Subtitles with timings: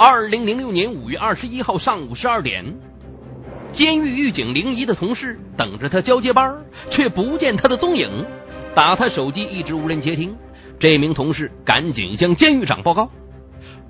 [0.00, 2.64] 二零零六年五月二十一号上午十二点，
[3.72, 6.56] 监狱狱警林怡的同事等着他交接班，
[6.88, 8.08] 却不见他的踪影。
[8.76, 10.36] 打他手机一直无人接听，
[10.78, 13.10] 这名同事赶紧向监狱长报告。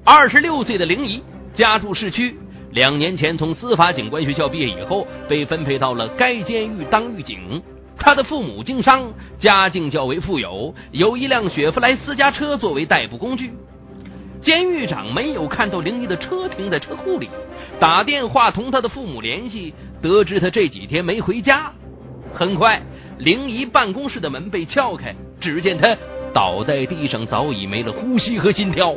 [0.02, 1.22] 二十六岁的林怡
[1.52, 2.38] 家住市区，
[2.70, 7.62] 两年前从司法警官学校毕业以后，被分配到了该监狱当狱警。
[7.98, 13.52] 他的父母经商，家境较为富有，有一辆雪佛兰私家车作为代步工具。
[14.40, 17.28] 监狱长没有看到灵异的车停在车库里，
[17.80, 21.72] 打电话同他的父母联系，得知他这几天没回家。
[22.32, 22.80] 很快，
[23.18, 25.96] 灵异办公室的门被撬开，只见他
[26.32, 28.96] 倒在地上，早已没了呼吸和心跳。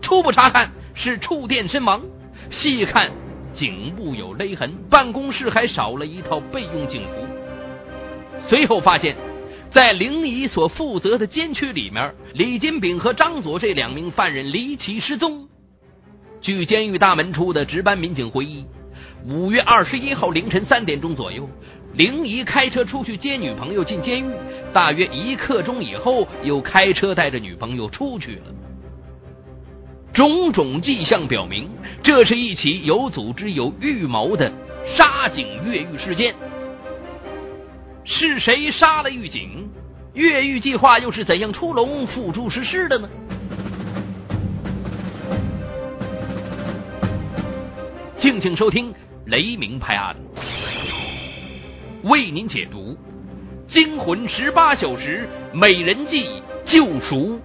[0.00, 2.02] 初步查看是触电身亡，
[2.50, 3.10] 细看
[3.52, 7.26] 颈部有勒痕，办公室还少了一套备用警服。
[8.38, 9.16] 随后发现，
[9.70, 15.46] 在灵异所负责的监区里面，李金炳和张佐这两名犯人离奇失踪。
[16.40, 18.64] 据监狱大门处的值班民警回忆，
[19.26, 21.48] 五月二十一号凌晨三点钟左右，
[21.94, 24.30] 林怡开车出去接女朋友进监狱，
[24.72, 28.42] 大约一刻钟以后，又开车带着女朋友出去了。
[30.14, 31.68] 种种迹象表明，
[32.02, 34.50] 这是一起有组织、有预谋的
[34.96, 36.34] 杀警越狱事件。
[38.08, 39.68] 是谁杀了狱警？
[40.14, 43.08] 越狱计划又是怎样出笼、付诸实施的呢？
[48.16, 48.92] 敬请收听
[49.26, 50.16] 《雷鸣拍案》，
[52.08, 52.96] 为您解读
[53.74, 56.28] 《惊魂十八小时美人计》
[56.64, 57.40] 救赎。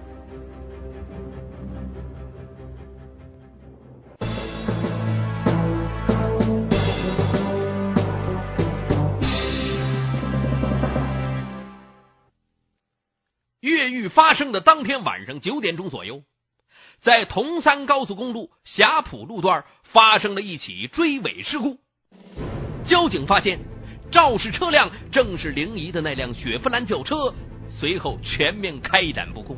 [14.14, 16.22] 发生的当天晚上九点钟左右，
[17.00, 21.78] 在铜三高速公路霞浦路段发生了一起追尾事故。
[22.84, 23.58] 交警发现
[24.10, 27.34] 肇事车辆正是临沂的那辆雪佛兰轿车，
[27.70, 29.56] 随后全面开展布控。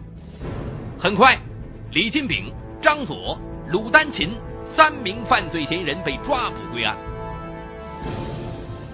[0.99, 1.39] 很快，
[1.93, 3.39] 李金炳、张佐、
[3.71, 4.31] 鲁丹琴
[4.77, 6.97] 三名犯罪嫌疑人被抓捕归案。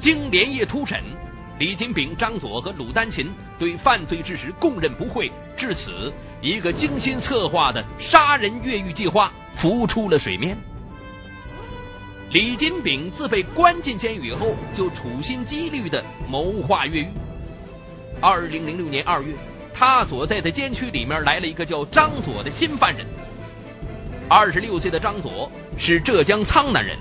[0.00, 1.19] 经连夜突审。
[1.60, 6.10] 李金炳、张佐和鲁丹琴对犯罪事实供认不讳，至此，
[6.40, 10.56] 一个精心策划的杀人越狱计划浮出了水面。
[12.30, 17.08] 李金炳自被关进监狱以后，就处心积虑的谋划越狱。
[18.22, 19.34] 二零零六年二月，
[19.74, 23.04] 他所在的监区里面来了一个叫张佐的新犯人。
[24.30, 26.96] 二十六岁的张佐是浙江苍南人。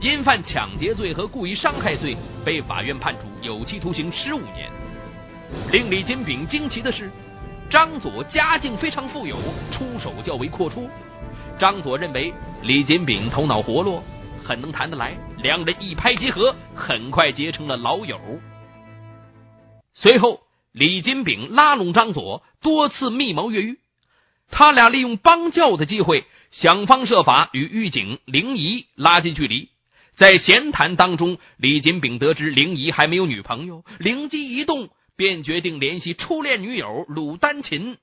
[0.00, 2.14] 因犯抢劫罪和故意伤害罪，
[2.44, 4.70] 被法院判处有期徒刑十五年。
[5.72, 7.10] 令李金炳惊奇的是，
[7.70, 9.36] 张佐家境非常富有，
[9.72, 10.86] 出手较为阔绰。
[11.58, 14.04] 张佐认为李金炳头脑活络，
[14.44, 18.20] 很能谈得来，两人一拍即合，很快结成了老友。
[19.94, 20.40] 随后，
[20.72, 23.78] 李金炳拉拢张佐，多次密谋越狱。
[24.50, 29.70] 他俩利用帮教的机会，想方设法与狱警林怡拉近距离。
[30.16, 37.98] 在闲谈当中，李金炳得知林怡还没有女朋友，灵机一动，便决定联系初恋女友鲁丹琴，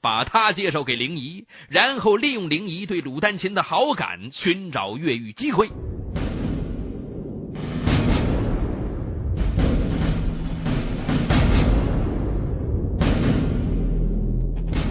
[0.00, 5.70] 把她介绍给林怡，然后利用林怡对鲁丹琴的好感，寻找越狱机会。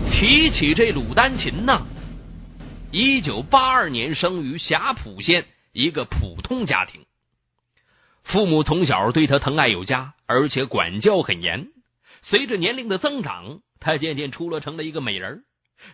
[0.09, 1.85] 提起这鲁丹琴呢，
[2.91, 5.43] 一九八二年生于霞浦县。
[5.73, 7.05] 一个普通家庭，
[8.23, 11.69] 父母从小对他疼爱有加，而且管教很严。
[12.21, 15.43] 随着年龄的增长，他渐渐出落成了一个美人。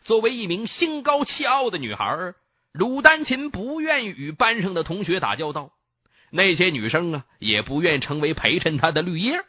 [0.03, 2.33] 作为一名心高气傲的女孩，
[2.73, 5.71] 鲁丹琴不愿与班上的同学打交道，
[6.31, 9.39] 那些女生啊也不愿成为陪衬她的绿叶。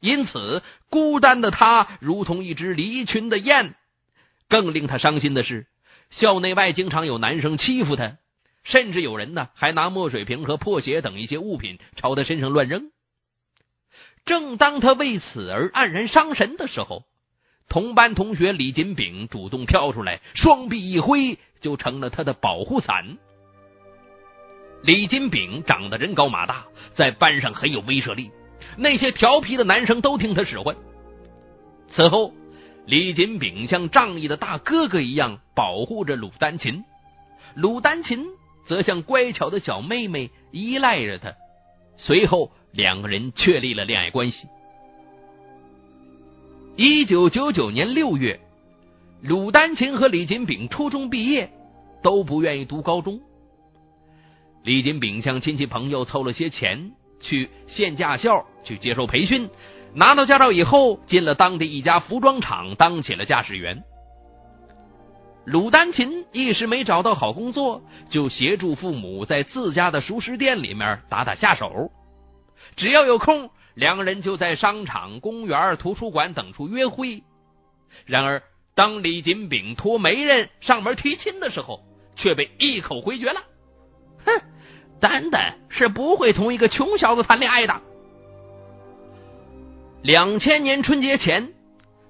[0.00, 3.74] 因此，孤单的她如同一只离群的雁。
[4.48, 5.66] 更令她伤心的是，
[6.10, 8.18] 校内外经常有男生欺负她。
[8.68, 12.90] 甚至有人呢，还拿墨水瓶和破鞋等一些物品朝他身上乱扔。
[14.26, 17.04] 正当他为此而黯然伤神的时候，
[17.70, 23.16] 同班同学李金炳主动跳出来，双臂一挥，就成了他的保护伞。
[24.82, 28.30] 李金炳长得人高马大，在班上很有威慑力，
[28.76, 30.76] 那些调皮的男生都听他使唤。
[31.88, 32.34] 此后，
[32.84, 36.84] 李金炳像仗义的大哥哥一样保护着鲁丹琴，
[37.54, 38.26] 鲁丹琴。
[38.68, 41.34] 则像乖巧的小妹妹依赖着他，
[41.96, 44.46] 随后两个人确立了恋爱关系。
[46.76, 48.38] 一九九九年六月，
[49.22, 51.50] 鲁丹琴和李金炳初中毕业，
[52.02, 53.20] 都不愿意读高中。
[54.64, 59.48] 李金炳向亲戚朋友凑了些钱，去县驾校去接受培训。
[59.94, 63.82] 拿到驾照以后，进了当地一家服装厂，当起了驾驶员。
[65.50, 67.80] 鲁丹琴一时没找到好工作，
[68.10, 71.90] 就协助父母在自家的熟食店里面打打下手。
[72.76, 77.22] 只要有空，两人就在商场、公园、图书馆等处约会。
[78.04, 78.42] 然而，
[78.74, 81.80] 当李金炳托媒人上门提亲的时候，
[82.14, 83.40] 却被一口回绝了。
[84.26, 84.42] 哼，
[85.00, 87.80] 丹丹是不会同一个穷小子谈恋爱的。
[90.02, 91.54] 两千年春节前，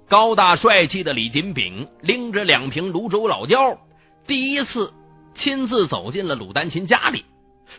[0.09, 3.79] 高大帅气的李金炳拎着两瓶泸州老窖，
[4.27, 4.95] 第一次
[5.35, 7.27] 亲自走进了鲁丹琴家里。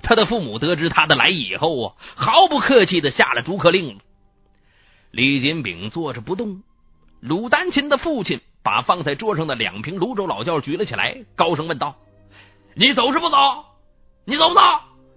[0.04, 4.00] 他的父母得知他的来意以后啊，毫不客气的下了逐客令。
[5.10, 6.62] 李金炳坐着不动，
[7.20, 11.96] 鲁丹琴的父亲把放在桌上的两瓶泸州老窖举了起来，高声问道
[12.76, 13.38] ：“你走是不走？
[14.26, 14.62] 你走不走？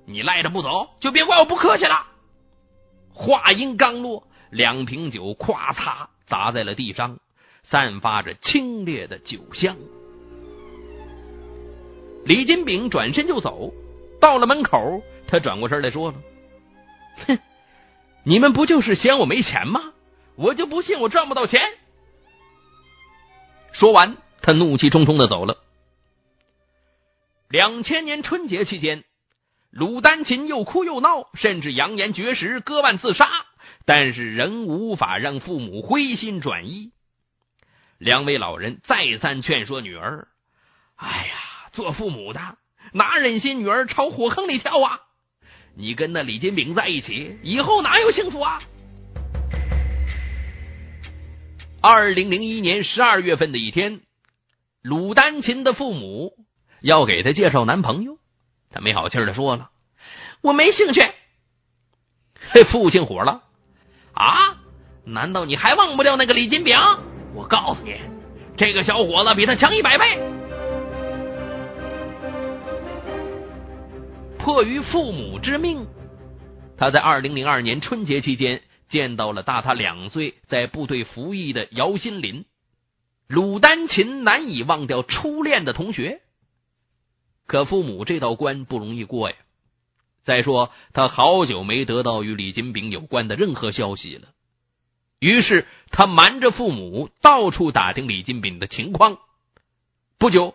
[0.07, 2.07] 你赖着不走，就别怪我不客气了。”
[3.13, 4.27] 话音刚落。
[4.51, 7.19] 两瓶酒咵嚓砸在了地上，
[7.63, 9.77] 散发着清冽的酒香。
[12.25, 13.75] 李金炳转身就走，
[14.19, 16.17] 到了门口，他转过身来说了
[17.29, 17.39] ：“哼，
[18.25, 19.93] 你们不就是嫌我没钱吗？
[20.37, 21.61] 我就不信我赚不到钱。”
[23.73, 25.59] 说完，他怒气冲冲的走了。
[27.51, 29.05] 两千年春节期间，
[29.71, 33.29] 鲁丹琴又哭又闹，甚至扬言绝食、割腕自杀。
[33.85, 36.93] 但是仍无法让父母回心转意。
[37.99, 40.29] 两位老人再三劝说女儿
[40.97, 41.35] ：“哎呀，
[41.73, 42.59] 做父母的
[42.93, 45.01] 哪忍心女儿朝火坑里跳啊？
[45.75, 48.63] 你跟那李金炳在一起，以后哪有幸福啊？”
[51.81, 54.03] 二零零一年十二月份的一天，
[54.83, 56.33] 鲁丹琴的父母
[56.81, 58.19] 要给她介绍男朋友，
[58.71, 59.71] 她没好气的说了
[60.43, 61.01] ：“我没兴趣。”
[62.55, 63.43] 嘿，父亲火了。
[64.15, 64.59] 啊！
[65.05, 66.77] 难道你还忘不掉那个李金炳？
[67.35, 67.97] 我告诉你，
[68.57, 70.21] 这个小伙子比他强一百倍。
[74.39, 75.87] 迫于父母之命，
[76.77, 82.45] 他在二零零二年春节期间见到了大他两岁、在部队服役的姚新林。
[83.29, 86.21] 鲁丹琴难以忘掉初恋的同学，
[87.47, 89.37] 可父母这道关不容易过呀。
[90.25, 94.29] 再说，他好久没得到与李金炳有关的任何消息了。
[95.19, 99.19] 于是，他瞒着父母，到处打听李金炳的情况。
[100.19, 100.55] 不久，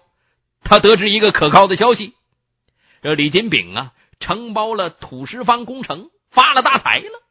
[0.61, 2.13] 他得知一个可靠的消息：
[3.01, 7.23] 这李金炳啊，承包了土石方工程，发了大财了。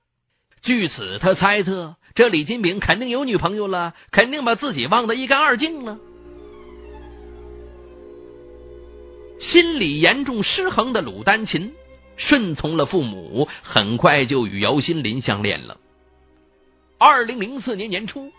[0.62, 5.98] 据此，他猜测这李金炳肯定有女朋友了，肯定把自己忘得一干二净了。
[9.40, 11.74] 心理严重失衡的鲁丹琴。
[12.16, 15.78] 顺从了父母，很快就与姚新林相恋了。
[16.98, 18.32] 二零零四年年初，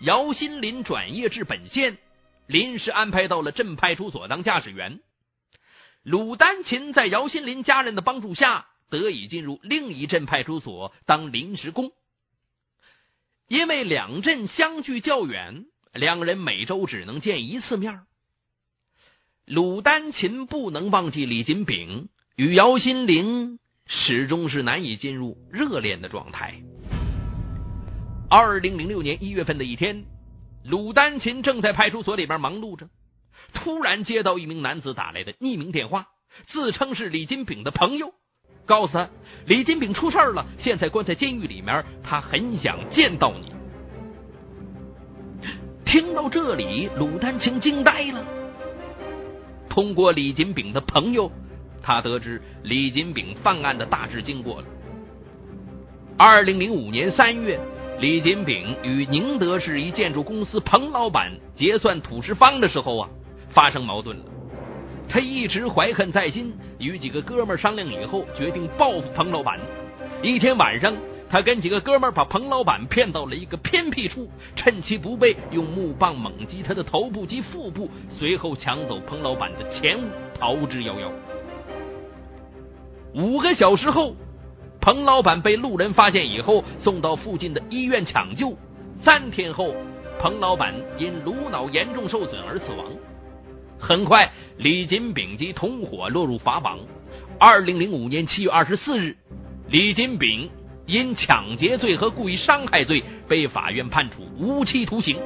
[0.00, 1.98] 姚新林转业至本县，
[2.46, 5.00] 临时安排到了镇派出所当驾驶员。
[6.02, 11.90] 鲁丹琴在姚新林家人的帮助下，得以进入另一镇派出所当临时工。
[13.46, 18.02] 因为两镇相距较远，两人每周只能见一次面。
[19.44, 22.08] 鲁丹琴不能忘记李金炳。
[22.38, 26.54] 与姚新林始终是难以进入热恋的状态。
[28.30, 30.04] 二零零六年一月份的一天，
[30.62, 32.88] 鲁丹琴正在派出所里边忙碌着，
[33.54, 36.06] 突然接到一名男子打来的匿名电话，
[36.46, 38.14] 自称是李金炳的朋友，
[38.66, 39.10] 告诉他
[39.46, 43.52] 李金炳出事了，现在关在监狱里面，他很想见到你。
[45.84, 48.24] 听到这里，鲁丹琴惊呆了。
[49.68, 51.32] 通过李金炳的朋友。
[51.82, 54.66] 他得知李金炳犯案的大致经过了。
[56.16, 57.58] 二零零五年三月，
[58.00, 63.08] 李金炳与宁德市一建筑公司彭老板结算土石方的时候啊，
[63.50, 64.24] 发生矛盾了。
[65.08, 69.58] 他一直怀恨在心，与几个哥们商量以后，决定报复彭老板。
[70.22, 70.94] 一天晚上，
[71.30, 80.02] 他跟几个哥们把彭老板骗到了一个偏僻处，趁其不备，用木棒猛击他的头部及腹部，随后抢走彭老板的钱物，
[80.38, 81.08] 逃之夭夭。
[83.14, 84.14] 五个小时后，
[84.80, 88.56] 彭老板被路人发现以后，送到附近的医院抢救。
[89.04, 89.74] 三天后，
[90.20, 92.86] 彭老板因颅脑严重受损而死亡。
[93.78, 96.78] 很快，李金炳及同伙落入法网。
[97.38, 99.16] 二零零五年七月二十四日，
[99.68, 100.50] 李金炳
[100.86, 105.16] 因抢劫罪和故意伤害罪被法院判处无期徒刑。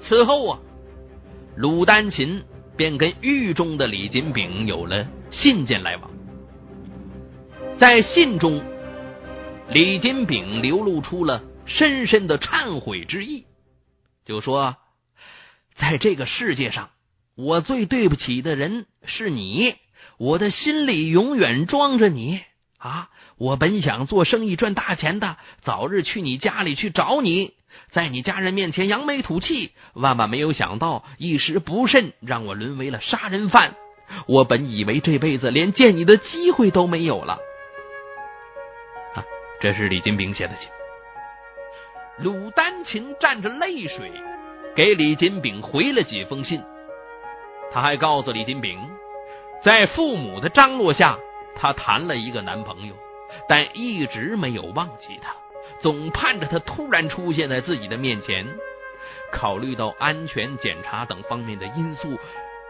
[0.00, 0.58] 此后啊，
[1.56, 2.42] 鲁丹琴
[2.76, 6.10] 便跟狱中的李金炳有了信件来往。
[7.78, 8.62] 在信中，
[9.70, 13.46] 李金炳流露出了深深的忏悔之意，
[14.24, 14.76] 就说
[15.74, 16.90] ：“在这个世界上，
[17.34, 19.74] 我最对不起的人是你，
[20.18, 22.40] 我的心里永远装着你
[22.78, 23.10] 啊！
[23.38, 27.54] 我本想做生意赚大钱的，早日去你家里去找你。”
[27.92, 33.74] 在你家人面前扬眉吐气，万万没有想到一时不慎让我沦为了杀人犯。
[34.26, 37.34] 我本以为这辈子连见你的机会都没有了。
[39.14, 39.22] 啊，
[39.60, 40.70] 这是李金炳写的信。
[42.18, 44.10] 鲁丹琴蘸着泪水
[44.74, 46.62] 给李金炳回了几封信，
[47.72, 48.78] 他还告诉李金炳，
[49.62, 51.18] 在父母的张罗下，
[51.56, 52.94] 他谈了一个男朋友，
[53.48, 55.34] 但一直没有忘记他。
[55.82, 58.46] 总盼着他突然出现在自己的面前。
[59.32, 62.18] 考虑到安全检查等方面的因素，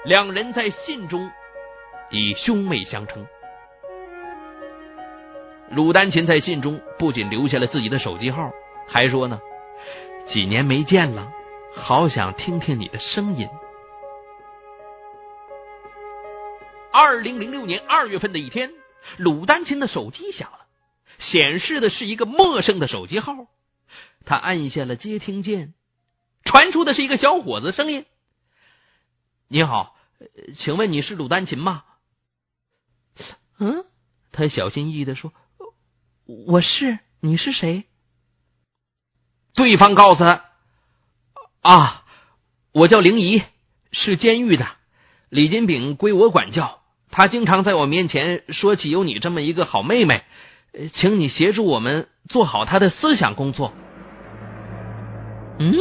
[0.05, 1.31] 两人在信中
[2.11, 3.27] 以兄妹相称。
[5.71, 8.53] 鲁丹琴在信中不仅留下了自己的手机号，
[8.89, 9.41] 还说呢
[10.29, 11.33] ：“几年没见了，
[11.75, 13.49] 好想听听你的声音。”
[16.93, 18.71] 二零零六年二月份的一天，
[19.17, 20.62] 鲁丹琴的手机响了。
[21.23, 23.33] 显示的是一个陌生的手机号，
[24.27, 25.73] 他按下了接听键，
[26.45, 28.05] 传出的是一个小伙子声音
[29.47, 29.97] ：“你好，
[30.57, 31.85] 请问你是鲁丹琴吗
[33.59, 33.85] ？”“嗯。”
[34.33, 35.33] 他小心翼翼的说
[36.27, 37.85] ：“我是，你是谁？”
[39.55, 40.47] 对方告诉他
[41.63, 42.05] ：“啊，
[42.73, 43.43] 我叫灵仪，
[43.93, 44.67] 是监狱的，
[45.29, 50.25] 李金炳归我管教，他经常在我面前说起有你这么一个好妹妹。”
[50.95, 53.73] 请你协助我们做好他的思想工作。
[55.59, 55.75] 嗯，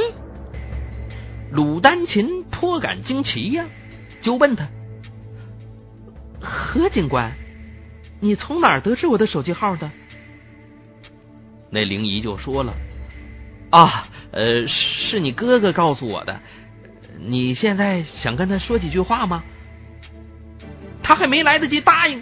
[1.52, 3.66] 鲁丹琴颇感惊奇呀，
[4.22, 4.68] 就问他
[6.42, 7.32] ：“何警官，
[8.20, 9.90] 你从哪儿得知我的手机号的？”
[11.72, 12.74] 那灵姨就说了
[13.72, 16.40] ：“啊，呃，是你哥哥告诉我的。
[17.18, 19.44] 你现在想跟他说几句话吗？”
[21.02, 22.22] 他还没来得及答应。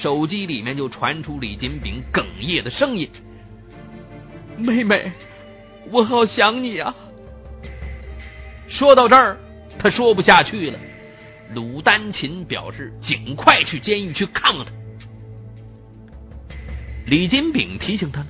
[0.00, 3.10] 手机里面就传出李金炳哽咽的声音
[4.56, 5.12] ：“妹妹，
[5.90, 6.94] 我好想你啊！”
[8.68, 9.36] 说到这儿，
[9.78, 10.78] 他说不下去了。
[11.54, 14.72] 鲁丹琴表示尽快去监狱去看看他。
[17.04, 18.26] 李金炳提醒他了：“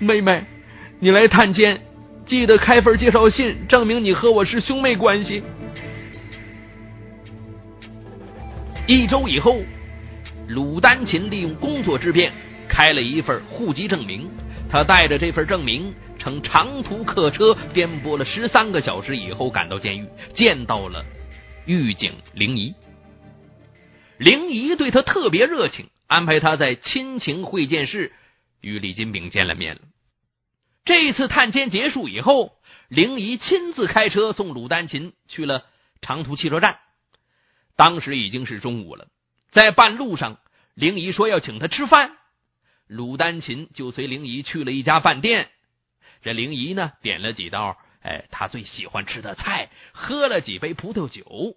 [0.00, 0.42] 妹妹，
[0.98, 1.80] 你来探监，
[2.26, 5.44] 记得开份介绍信，证明你和我是兄妹关系。”
[8.88, 9.60] 一周以后。
[10.48, 12.32] 鲁丹琴利用工作之便
[12.68, 14.30] 开了一份户籍证明，
[14.70, 21.04] 他带着这份证明乘长途客车颠簸了十三个小时以后赶到监狱，见到了
[21.66, 22.74] 狱警林怡。
[24.16, 28.12] 林怡对他特别热情，安排他在亲情会见室
[28.62, 29.82] 与李金炳见了面了。
[30.86, 32.52] 这次探监结束以后，
[32.88, 35.66] 林怡亲自开车送鲁丹琴去了
[36.00, 36.78] 长途汽车站，
[37.76, 39.08] 当时已经是中午了。
[39.50, 40.38] 在半路上，
[40.74, 42.16] 灵姨说要请他吃饭，
[42.86, 45.48] 鲁丹琴就随灵姨去了一家饭店。
[46.22, 51.56] 这灵姨呢，点了几道哎他最喜欢吃的菜，喝了几杯葡萄酒。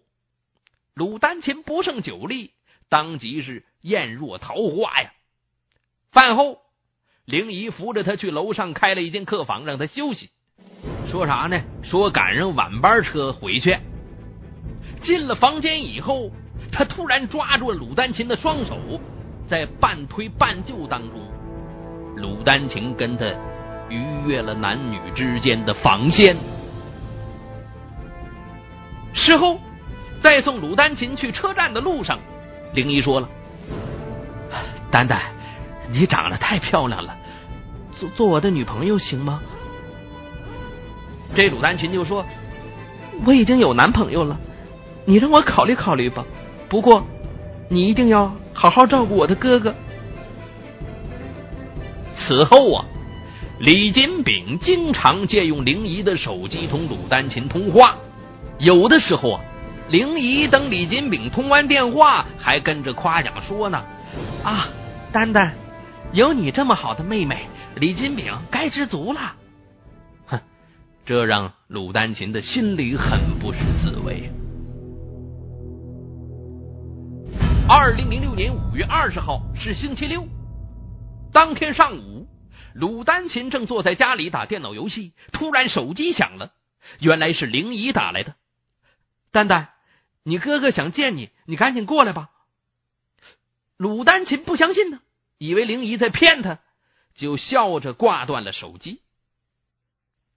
[0.93, 2.51] 鲁丹琴不胜酒力，
[2.87, 5.11] 当即是艳若桃花呀。
[6.11, 6.59] 饭后，
[7.25, 10.29] 灵姨扶着他去楼上开了一间客房，让他休息。
[11.09, 11.61] 说啥呢？
[11.83, 13.77] 说赶上晚班车回去。
[15.03, 16.31] 进了房间以后。
[16.71, 18.77] 他突然抓住了鲁丹琴的双手，
[19.47, 21.19] 在半推半就当中，
[22.15, 23.25] 鲁丹琴跟他
[23.89, 26.37] 逾越了男女之间的防线。
[29.13, 29.59] 事后，
[30.23, 32.17] 在送鲁丹琴去车站的路上，
[32.73, 33.27] 灵姨说了
[34.89, 35.19] ：“丹丹，
[35.91, 37.13] 你长得太漂亮了，
[37.91, 39.41] 做做我的女朋友行吗？”
[41.35, 42.25] 这鲁丹琴就说
[43.27, 44.39] ：“我已经有男朋友了，
[45.03, 46.25] 你让我考虑考虑吧。”
[46.71, 47.05] 不过，
[47.67, 49.75] 你一定要好好照顾我的哥哥。
[52.15, 52.85] 此后啊，
[53.59, 57.97] 李金炳经常借用灵姨的手机同鲁丹琴通话。
[58.57, 59.41] 有的时候啊，
[59.89, 63.83] 灵姨等李金炳通完电话，还跟着夸奖说呢
[64.41, 64.69] ：“啊，
[65.11, 65.51] 丹丹，
[66.13, 69.33] 有你这么好的妹妹，李金炳该知足了。”
[70.27, 70.39] 哼，
[71.05, 74.00] 这让鲁丹琴的心里很不是滋味。
[77.83, 80.27] 二零零六年五月二十号是星期六，
[81.33, 82.27] 当天上午，
[82.75, 86.53] 鲁丹琴正坐在家里打电脑游戏，突然手机响了，
[86.99, 88.35] 原来是灵姨打来的。
[89.31, 89.69] 丹丹，
[90.21, 92.29] 你哥哥想见你，你赶紧过来吧。
[93.77, 94.99] 鲁丹琴不相信呢，
[95.39, 96.59] 以为灵姨在骗他，
[97.15, 99.01] 就笑着挂断了手机。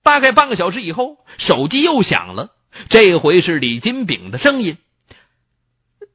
[0.02, 2.56] 大概半个小时以后，手机又响了，
[2.88, 4.78] 这回是李金炳的声音：“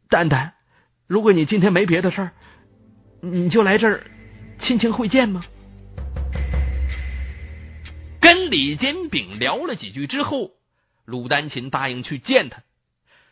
[0.09, 0.55] 丹丹，
[1.09, 2.31] 如果你今天没别的事儿，
[3.19, 4.03] 你就来这儿
[4.59, 5.43] 亲情会见吗？”
[8.21, 10.51] 跟李金炳聊了几句之后，
[11.05, 12.61] 鲁丹琴答应去见他。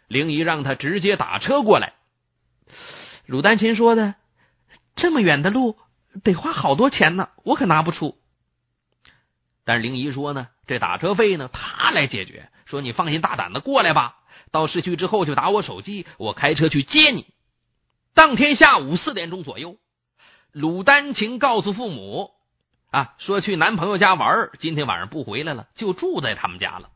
[0.08, 1.94] 灵姨让他直接打车过来。
[3.28, 4.16] 鲁丹琴说的
[4.98, 5.78] ：“这么远的路
[6.24, 8.18] 得花好多钱呢，我可拿不出。”
[9.66, 12.50] 但是灵姨说呢：“这打车费呢，他来解决。
[12.66, 14.16] 说你放心大胆的过来吧，
[14.50, 17.28] 到市区之后就打我手机，我开车去接你。”
[18.18, 19.78] 当天下午四点钟左右，
[20.52, 22.32] 鲁丹琴告诉父母
[22.90, 26.90] ：“啊，说去男朋友家玩，今天晚上不回来了，就住在他们家了。”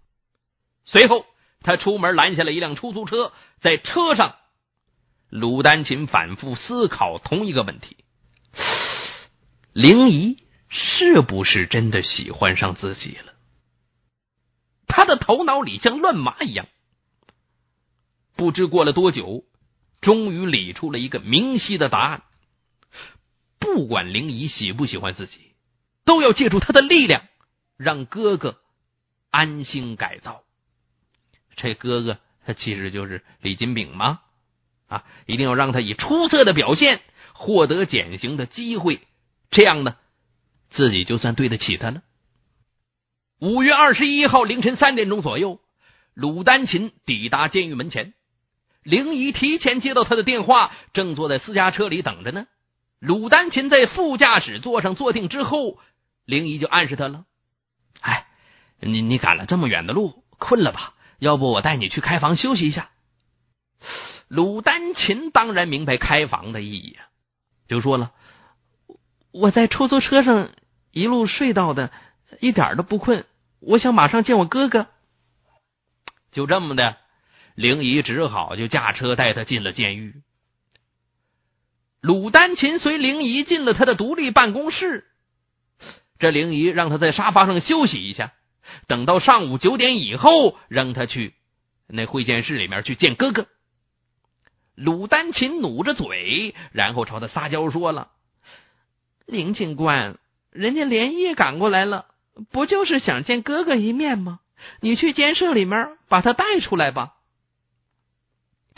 [0.84, 1.26] 随后。
[1.64, 4.36] 他出门拦下了一辆出租车，在车上，
[5.30, 7.98] 鲁丹琴反复思考同一个问题：
[9.72, 13.34] 灵姨是不是真的喜欢上自己了？
[14.88, 16.66] 他的头脑里像乱麻一样。
[18.36, 19.44] 不知过了多久，
[20.02, 22.24] 终于理出了一个明晰的答案：
[23.60, 25.54] 不管灵姨喜不喜欢自己，
[26.04, 27.24] 都要借助他的力量，
[27.78, 28.60] 让哥哥
[29.30, 30.44] 安心改造。
[31.56, 34.22] 这哥哥他其实就是李金炳吗？
[34.88, 37.02] 啊，一定要让他以出色的表现
[37.34, 39.00] 获得减刑的机会，
[39.52, 39.96] 这样呢，
[40.72, 42.02] 自己就算对得起他了。
[43.40, 45.60] 五月二十一号凌晨三点钟左右，
[46.14, 48.14] 鲁丹琴抵达监狱门前，
[48.84, 52.48] 灵姨提前接到他的电话，正坐在私家车里等着呢。
[53.00, 55.80] 鲁丹琴在副驾驶座上坐定之后，
[56.26, 57.26] 灵姨就暗示他了
[58.02, 58.26] ：“哎，
[58.80, 62.90] 你你赶了这么远的路，困了吧？”要不我带你去开房休息一下。
[64.28, 66.98] 鲁丹琴当然明白开房的意义，
[67.68, 68.12] 就说了
[69.32, 70.50] ：“我在出租车上
[70.92, 71.92] 一路睡到的，
[72.40, 73.26] 一点都不困。
[73.60, 74.88] 我想马上见我哥哥。”
[76.34, 76.98] 就这么的，
[77.56, 80.22] 灵姨只好就驾车带他进了监狱。
[82.02, 85.06] 鲁丹琴随灵姨进了他的独立办公室，
[86.18, 88.34] 这灵姨让他在沙发上休息一下。
[88.88, 91.36] 等到上午九点以后，让他去
[91.88, 93.48] 那会见室里面去见哥哥。
[94.74, 98.10] 鲁丹琴努着嘴，然后朝他撒娇说了
[99.28, 100.18] ：“林警官，
[100.50, 102.06] 人家连夜赶过来了，
[102.50, 104.40] 不就是想见哥哥一面吗？
[104.80, 107.14] 你去监舍里面把他带出来吧。”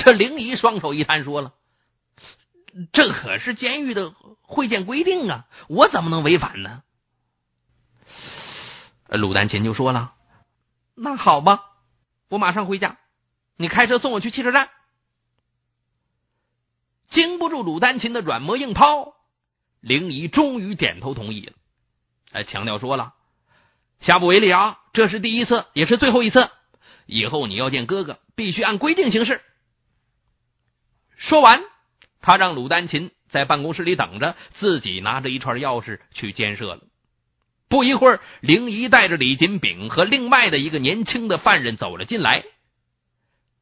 [0.05, 1.53] 这灵姨双手一摊，说了
[2.91, 6.83] ：“这可是监狱的会见规定啊，我怎么能违反呢？”
[9.07, 10.13] 鲁丹琴就说了
[10.93, 11.61] ：“那好吧，
[12.27, 12.97] 我马上回家，
[13.55, 14.69] 你开车送我去汽车站。”
[17.09, 19.13] 经不住鲁丹琴的软磨硬泡，
[19.79, 21.53] 灵姨终于点头同意了。
[22.33, 23.13] 哎，强调说了
[24.01, 26.49] ：“下不为例啊，这是第一次，也是最后一次。
[27.05, 29.41] 以后你要见哥哥，必须按规定行事。”
[31.23, 31.63] 说完，
[32.19, 36.81] 他让鲁丹琴在办公室里等着，自己拿着一串钥匙去监舍了。
[37.69, 42.43] 不一会儿，灵姨带着李金炳和另外的一个年轻的犯人走了进来。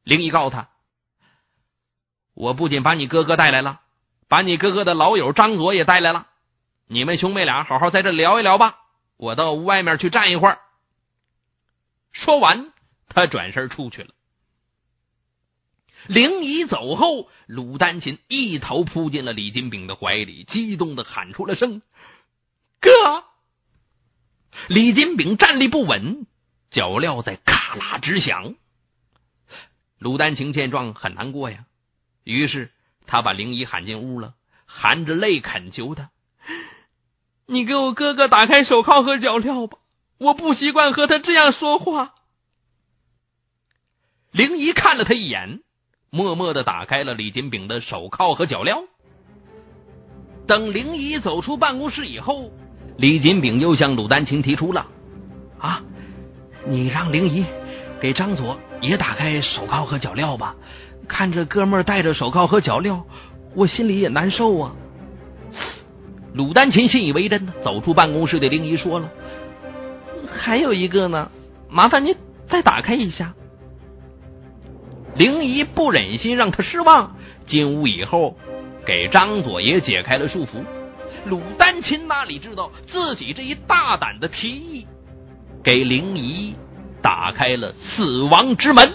[0.02, 0.70] 灵姨告诉他
[2.34, 3.80] ：“我不仅把你哥哥带来了，
[4.28, 6.26] 把你哥哥的老友张佐也带来了。
[6.88, 8.80] 你们兄妹俩好好在这聊一聊吧。
[9.16, 10.58] 我到外面去站一会儿。”
[12.10, 12.72] 说完，
[13.08, 14.10] 他转身出去了。
[16.08, 21.82] 灵姨走后，鲁丹琴一头扑进了李金炳的怀里，激动的喊出了声
[22.80, 22.90] ：“哥！”
[24.68, 26.26] 李金炳站立不稳，
[26.70, 28.54] 脚镣在咔啦直响。
[29.98, 31.64] 鲁丹琴见状很难过呀，
[32.24, 32.72] 于是
[33.06, 34.34] 他把灵姨喊进屋了，
[34.66, 36.10] 含着泪恳求他
[37.46, 39.78] ：“你给我哥哥打开手铐和脚镣吧，
[40.18, 42.14] 我不习惯和他这样说话。”
[44.32, 45.62] 灵姨看了他一眼，
[46.14, 48.84] 默默的打开了李金炳的手铐和脚镣。
[50.46, 52.50] 等灵姨走出办公室以后。
[52.98, 54.86] 李金炳又向鲁丹琴提出了
[55.58, 55.82] ：“啊，
[56.68, 57.46] 你让灵姨
[57.98, 60.54] 给张佐也打开手铐和脚镣吧。
[61.08, 63.02] 看着哥们儿戴着手铐和脚镣，
[63.54, 64.74] 我心里也难受啊。”
[66.34, 69.08] 鲁丹琴信以为真，走出办公室对灵姨说了
[70.30, 71.30] ：“还有一个呢，
[71.70, 72.14] 麻烦你
[72.46, 73.32] 再打开一下。”
[75.16, 78.36] 灵姨不忍心让他失望，进屋以后
[78.86, 80.64] 给张佐也解开了束缚。
[81.26, 84.86] 鲁丹琴哪里知道自己这一大胆的提议，
[85.62, 86.56] 给灵姨
[87.02, 88.92] 打开了死亡之门。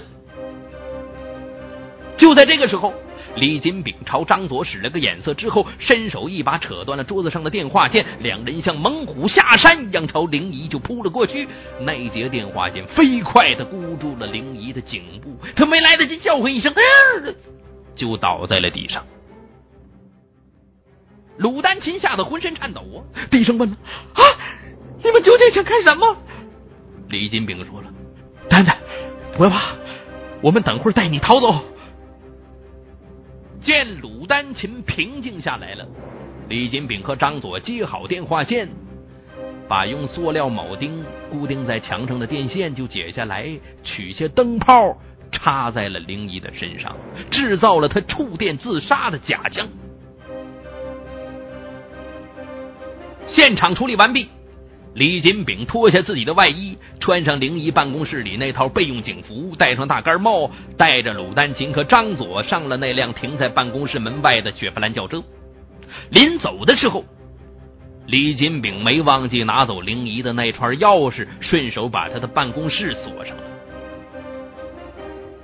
[2.18, 2.94] 就在这个时候，
[3.36, 11.48] 李金炳朝张佐使了个眼色之后，伸手一把扯断了桌子上的电话线，两人像猛虎下山一样朝灵仪就扑了过去。
[11.82, 16.74] 那节电话线飞快的箍住了灵仪的颈部，他没来得及叫唤一声，
[17.96, 19.06] 就倒在了地上。
[21.38, 22.98] 鲁丹琴吓得浑身颤抖啊，
[23.30, 23.70] 低声问
[24.16, 24.22] ：“啊，
[25.04, 26.18] 你们究竟想干什么？”
[27.10, 27.94] 李金炳说了
[28.50, 28.76] ：“丹丹，
[29.38, 29.76] 不要怕，
[30.42, 31.64] 我们等会儿带你逃走。”
[33.68, 35.86] 见鲁丹琴平静下来了，
[36.48, 38.70] 李金炳和张佐接好电话线，
[39.68, 44.98] 把用塑料铆钉固定在墙上的电线就解下来，取下灯泡
[45.34, 46.96] 插在了灵怡的身上，
[47.30, 49.68] 制造了他触电自杀的假象。
[53.28, 54.30] 现场处理完毕，
[54.98, 65.24] 李金炳脱下自己的外衣，穿上灵异办公室里那套备用警服，戴上大杆帽，带着鲁丹琴和张佐上了那辆停在办公室门外的雪佛兰轿车。
[66.10, 67.06] 临走的时候，
[68.08, 73.44] 李金炳没忘记拿走灵异的那串钥匙，顺手把他的办公室锁上了。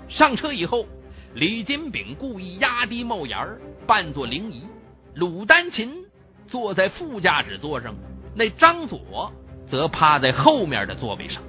[0.10, 0.88] 上车以后，
[1.36, 3.38] 李金炳故意压低帽檐
[3.86, 4.64] 扮作灵异，
[5.14, 5.94] 鲁丹琴。
[6.46, 7.96] 坐在副驾驶座上，
[8.36, 9.32] 那张佐
[9.74, 11.42] 则趴在后面的座位上。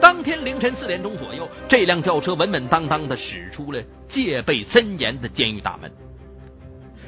[0.00, 5.88] 当天凌晨四点钟左右，这辆轿车稳稳当当的驶出了戒备森严的监狱大门。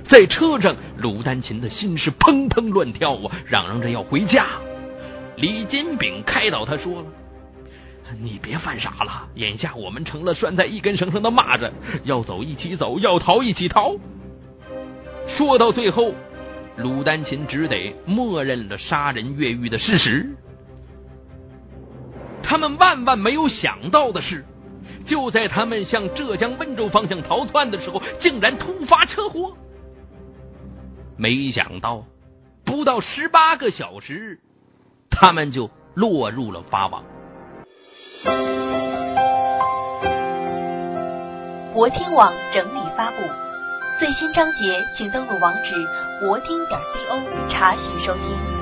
[0.09, 4.47] 在车上，鲁丹琴的心是砰砰乱跳啊，嚷嚷着要回家。
[5.35, 7.07] 李金炳开导他说了
[8.23, 11.73] ：“你别犯傻了，眼下我们成了拴在一根绳上的蚂蚱，
[12.05, 13.97] 要走一起走，要逃一起逃。”
[15.27, 16.15] 说到最后，
[16.77, 20.29] 鲁丹琴只得默认了杀人越狱的事实。
[22.43, 24.45] 他们万万没有想到的是，
[25.05, 29.57] 就在他们向浙江温州方向逃窜的时候，竟然突发车祸。
[31.17, 32.05] 没想到，
[32.65, 34.39] 不到十八个小时，
[35.11, 37.03] 他们就落入了法网。
[41.73, 43.17] 博听网整理发布。
[43.99, 45.73] 最新章节，请登录网址
[46.21, 48.56] 博听点 co 查询收听。